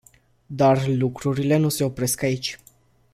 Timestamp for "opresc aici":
1.83-2.59